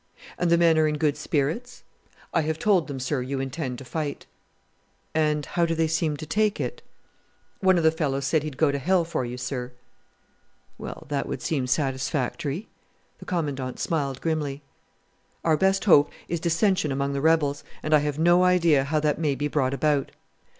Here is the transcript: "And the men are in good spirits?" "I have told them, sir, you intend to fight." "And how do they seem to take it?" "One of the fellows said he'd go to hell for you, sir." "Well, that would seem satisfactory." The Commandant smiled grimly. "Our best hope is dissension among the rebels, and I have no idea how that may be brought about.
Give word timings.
"And 0.39 0.49
the 0.49 0.57
men 0.57 0.79
are 0.79 0.87
in 0.87 0.97
good 0.97 1.15
spirits?" 1.15 1.83
"I 2.33 2.41
have 2.41 2.57
told 2.57 2.87
them, 2.87 2.99
sir, 2.99 3.21
you 3.21 3.39
intend 3.39 3.77
to 3.77 3.85
fight." 3.85 4.25
"And 5.13 5.45
how 5.45 5.63
do 5.63 5.75
they 5.75 5.85
seem 5.85 6.17
to 6.17 6.25
take 6.25 6.59
it?" 6.59 6.81
"One 7.59 7.77
of 7.77 7.83
the 7.83 7.91
fellows 7.91 8.25
said 8.25 8.41
he'd 8.41 8.57
go 8.57 8.71
to 8.71 8.79
hell 8.79 9.05
for 9.05 9.25
you, 9.25 9.37
sir." 9.37 9.73
"Well, 10.79 11.05
that 11.09 11.27
would 11.27 11.43
seem 11.43 11.67
satisfactory." 11.67 12.67
The 13.19 13.25
Commandant 13.25 13.79
smiled 13.79 14.21
grimly. 14.21 14.63
"Our 15.43 15.55
best 15.55 15.85
hope 15.85 16.09
is 16.27 16.39
dissension 16.39 16.91
among 16.91 17.13
the 17.13 17.21
rebels, 17.21 17.63
and 17.83 17.93
I 17.93 17.99
have 17.99 18.17
no 18.17 18.43
idea 18.43 18.85
how 18.85 18.99
that 19.01 19.19
may 19.19 19.35
be 19.35 19.47
brought 19.47 19.75
about. 19.75 20.09